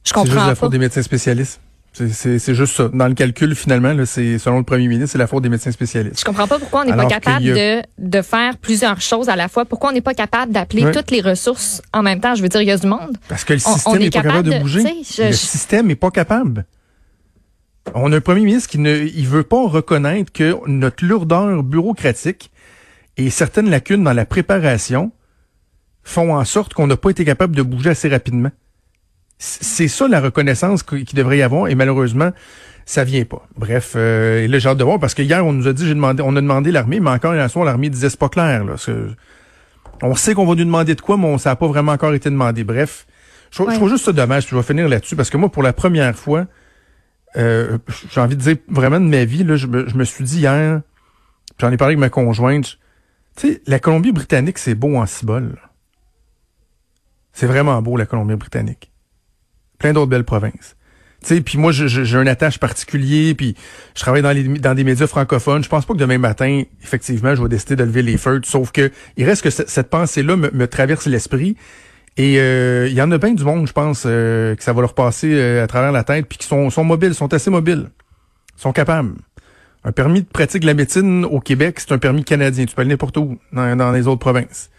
Je 0.05 0.11
C'est 0.13 0.21
juste 0.21 0.31
comprends 0.33 0.47
la 0.47 0.53
pas. 0.53 0.55
faute 0.55 0.73
des 0.73 0.79
médecins 0.79 1.03
spécialistes. 1.03 1.61
C'est- 1.93 2.53
juste 2.55 2.77
ça. 2.77 2.89
Dans 2.93 3.09
le 3.09 3.15
calcul, 3.15 3.55
finalement, 3.55 3.95
c'est 4.05 4.39
selon 4.39 4.59
le 4.59 4.65
premier 4.65 4.87
ministre, 4.87 5.13
c'est 5.13 5.19
la 5.19 5.27
faute 5.27 5.43
des 5.43 5.49
médecins 5.49 5.71
spécialistes. 5.73 6.21
Je 6.21 6.25
comprends 6.27 6.47
pas 6.47 6.59
pourquoi 6.59 6.83
on 6.83 6.85
n'est 6.85 6.95
pas 6.95 7.07
capable 7.07 7.43
y 7.43 7.49
de, 7.53 7.83
de 7.99 8.21
faire 8.23 8.59
plusieurs 8.59 9.01
choses 9.01 9.31
à 9.31 9.37
la 9.37 9.49
fois. 9.49 9.65
Pourquoi 9.65 9.91
on 9.91 9.93
n'est 9.95 10.03
pas 10.03 10.13
capable 10.13 10.53
d'appeler 10.53 10.91
toutes 10.93 11.11
les 11.11 11.23
ressources 11.23 11.81
en 11.95 12.03
même 12.03 12.21
temps? 12.21 12.35
Je 12.35 12.43
veux 12.43 12.51
dire, 12.51 12.61
il 12.61 12.69
y 12.69 12.71
a 12.71 12.77
du 12.77 12.87
monde. 12.87 13.17
Parce 13.29 13.45
que 13.45 13.55
le 13.55 13.59
système 13.61 13.95
est 13.95 13.99
n'est 14.01 14.11
pas 14.11 14.23
capable 14.23 14.43
de 14.43 14.53
de- 14.53 14.59
bouger. 14.59 14.83
je- 14.83 15.23
le 15.23 15.29
je- 15.31 15.37
système 15.37 15.87
n'est 15.87 15.95
pas 15.97 16.11
capable. 16.11 16.67
On 17.95 18.13
a 18.13 18.17
un 18.17 18.21
premier 18.21 18.43
ministre 18.43 18.69
qui 18.69 18.79
ne 18.79 18.95
il 18.95 19.27
veut 19.27 19.43
pas 19.43 19.67
reconnaître 19.69 20.33
que 20.33 20.57
notre 20.67 21.05
lourdeur 21.05 21.63
bureaucratique 21.63 22.51
et 23.17 23.31
certaines 23.31 23.71
lacunes 23.71 24.05
dans 24.05 24.13
la 24.13 24.27
préparation 24.27 25.13
font 26.03 26.35
en 26.37 26.45
sorte 26.45 26.75
qu'on 26.75 26.87
n'a 26.87 26.97
pas 26.97 27.11
été 27.11 27.25
capable 27.25 27.57
de 27.57 27.63
bouger 27.63 27.91
assez 27.91 28.09
rapidement. 28.09 28.51
C'est 29.39 29.89
ça 29.89 30.09
la 30.09 30.21
reconnaissance 30.21 30.83
qui 30.83 31.05
qui 31.05 31.15
devrait 31.17 31.39
y 31.39 31.43
avoir 31.43 31.69
et 31.69 31.75
malheureusement, 31.75 32.31
ça 32.87 33.05
vient 33.05 33.25
pas. 33.25 33.47
Bref, 33.57 33.93
euh, 33.97 34.43
et 34.43 34.49
là 34.49 34.59
j'ai 34.59 34.69
hâte 34.69 34.79
de 34.79 34.85
voir 34.85 34.99
parce 34.99 35.15
que 35.15 35.23
hier 35.23 35.45
on 35.45 35.53
nous 35.53 35.67
a 35.69 35.73
dit 35.73 35.87
j'ai 35.87 35.95
demandé 35.95 36.23
on 36.23 36.37
a 36.37 36.41
demandé 36.41 36.71
l'armée 36.73 37.01
mais 37.01 37.11
encore 37.11 37.35
hier 37.35 37.51
soir 37.51 37.65
l'armée 37.65 37.89
disait 37.91 38.11
c'est 38.11 38.19
pas 38.19 38.29
clair 38.29 38.65
là. 38.65 38.75
On 40.03 40.15
sait 40.15 40.35
qu'on 40.35 40.45
va 40.47 40.55
nous 40.55 40.65
demander 40.65 40.95
de 40.95 41.01
quoi 41.01 41.17
mais 41.17 41.27
on, 41.27 41.39
ça 41.39 41.51
n'a 41.51 41.57
pas 41.57 41.67
vraiment 41.67 41.93
encore 41.93 42.13
été 42.15 42.29
demandé. 42.31 42.65
Bref, 42.65 43.07
je, 43.51 43.57
trouve- 43.57 43.69
je 43.69 43.73
Ouais. 43.73 43.77
trouve 43.79 43.91
juste 43.91 44.05
ça 44.05 44.13
dommage 44.13 44.45
puis 44.47 44.51
je 44.53 44.61
vais 44.61 44.67
finir 44.67 44.89
là-dessus 44.89 45.17
parce 45.17 45.31
que 45.31 45.37
moi 45.39 45.49
pour 45.51 45.63
la 45.63 45.73
première 45.73 46.17
fois 46.17 46.47
euh, 47.37 47.79
j'ai 48.11 48.21
envie 48.21 48.37
de 48.37 48.41
dire 48.43 48.57
vraiment 48.69 49.01
de 49.01 49.05
ma 49.07 49.25
vie 49.25 49.45
là, 49.45 49.57
je, 49.57 49.67
me, 49.67 49.89
je 49.89 49.95
me 49.97 50.05
suis 50.05 50.25
dit 50.25 50.39
hier 50.39 50.81
j'en 51.61 51.71
ai 51.71 51.77
parlé 51.77 51.93
avec 51.93 52.01
ma 52.01 52.11
conjointe. 52.11 52.79
Tu 53.37 53.53
sais, 53.53 53.63
la 53.67 53.79
Colombie-Britannique, 53.79 54.59
c'est 54.59 54.75
beau 54.75 54.97
en 54.97 55.05
cibole. 55.07 55.59
C'est 57.33 57.47
vraiment 57.47 57.81
beau, 57.83 57.97
la 57.97 58.07
Colombie-Britannique. 58.07 58.91
Plein 59.79 59.93
d'autres 59.93 60.11
belles 60.11 60.25
provinces. 60.25 60.77
Tu 61.23 61.35
sais, 61.35 61.41
puis 61.41 61.59
moi, 61.59 61.73
j'ai 61.73 62.17
un 62.17 62.27
attache 62.27 62.59
particulier, 62.59 63.35
puis 63.35 63.55
je 63.95 64.01
travaille 64.01 64.23
dans, 64.23 64.33
les, 64.33 64.45
dans 64.45 64.75
des 64.75 64.85
médias 64.85 65.07
francophones. 65.07 65.63
Je 65.65 65.69
pense 65.69 65.85
pas 65.85 65.93
que 65.95 65.99
demain 65.99 66.19
matin, 66.19 66.63
effectivement, 66.83 67.35
je 67.35 67.43
vais 67.43 67.49
décider 67.49 67.77
de 67.77 67.85
lever 67.85 68.03
les 68.03 68.17
feux. 68.17 68.41
Sauf 68.45 68.71
que 68.73 68.91
il 69.17 69.25
reste 69.27 69.43
que 69.43 69.51
ce- 69.51 69.67
cette 69.67 69.91
pensée-là 69.91 70.37
me 70.37 70.67
traverse 70.67 71.07
l'esprit. 71.07 71.57
Et 72.17 72.39
euh, 72.39 72.89
il 72.89 72.95
y 72.95 73.03
en 73.03 73.11
a 73.11 73.19
bien 73.19 73.33
du 73.33 73.45
monde, 73.45 73.67
je 73.67 73.73
pense, 73.73 74.05
euh, 74.07 74.55
que 74.57 74.63
ça 74.63 74.73
va 74.73 74.81
leur 74.81 74.95
passer 74.95 75.31
euh, 75.33 75.63
à 75.63 75.67
travers 75.67 75.93
la 75.93 76.03
tête, 76.03 76.27
puis 76.27 76.39
qui 76.39 76.47
sont, 76.47 76.71
sont 76.71 76.85
mobiles, 76.85 77.15
sont 77.15 77.33
assez 77.35 77.51
mobiles, 77.51 77.91
sont 78.57 78.73
capables. 78.73 79.13
Un 79.85 79.93
permis 79.93 80.23
de 80.23 80.27
pratique 80.27 80.63
de 80.63 80.67
la 80.67 80.75
médecine 80.75 81.25
au 81.25 81.41
Québec, 81.41 81.79
c'est 81.79 81.93
un 81.93 81.99
permis 81.99 82.25
canadien. 82.25 82.65
Tu 82.65 82.75
peux 82.75 82.81
aller 82.81 82.91
n'importe 82.91 83.17
où 83.19 83.39
dans, 83.53 83.77
dans 83.77 83.93
les 83.93 84.07
autres 84.07 84.19
provinces. 84.19 84.71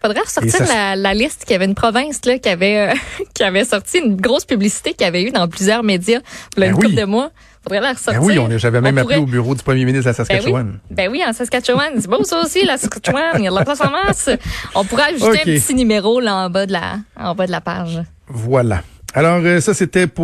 Faudrait 0.00 0.20
ressortir 0.20 0.52
ça 0.52 0.64
la, 0.66 0.96
la 0.96 1.14
liste 1.14 1.44
qu'il 1.44 1.52
y 1.52 1.54
avait 1.54 1.64
une 1.64 1.74
province 1.74 2.24
là 2.26 2.38
qui 2.38 2.48
avait 2.48 2.90
euh, 2.90 2.94
qui 3.34 3.42
avait 3.42 3.64
sorti 3.64 3.98
une 3.98 4.16
grosse 4.16 4.44
publicité 4.44 4.92
qu'il 4.92 5.02
y 5.02 5.08
avait 5.08 5.22
eu 5.22 5.30
dans 5.30 5.48
plusieurs 5.48 5.82
médias 5.82 6.20
il 6.56 6.60
y 6.60 6.64
a 6.64 6.66
Ben 6.66 6.70
une 6.70 6.76
oui. 6.76 6.82
couple 6.84 7.00
de 7.00 7.04
mois. 7.04 7.30
Faudrait 7.66 7.80
la 7.80 7.92
ressortir. 7.94 8.20
Ben 8.20 8.26
oui, 8.26 8.38
on, 8.38 8.58
j'avais 8.58 8.80
même 8.80 8.94
On 8.94 9.00
appelé 9.00 9.16
pourrait- 9.16 9.24
au 9.24 9.26
bureau 9.26 9.54
du 9.56 9.62
premier 9.62 9.84
ministre 9.84 10.10
de 10.10 10.16
la 10.16 10.24
Ben 10.24 10.24
oui, 10.28 10.36
Saskatchewan. 10.36 10.78
ben 10.90 11.10
oui, 11.10 11.22
en 11.28 11.32
Saskatchewan. 11.32 11.92
C'est 11.98 12.08
beau 12.08 12.22
ça 12.22 12.40
aussi, 12.42 12.64
la 12.64 12.76
Saskatchewan. 12.78 13.32
Il 13.38 13.44
y 13.44 13.48
a 13.48 13.50
de 13.50 13.56
la 13.56 13.64
place 13.64 13.80
en 13.80 13.90
masse. 13.90 14.30
On 14.74 14.84
pourrait 14.84 15.14
ajouter 15.14 15.40
un 15.40 15.44
petit 15.44 15.74
numéro 15.74 16.20
là 16.20 16.34
en 16.36 16.50
bas 16.50 16.66
de 16.66 16.72
la, 16.72 16.98
en 17.18 17.34
bas 17.34 17.46
de 17.46 17.50
la 17.50 17.60
page. 17.60 18.00
Voilà. 18.28 18.82
Alors, 19.14 19.40
euh, 19.44 19.60
ça, 19.60 19.72
c'était 19.74 20.06
pour 20.06 20.14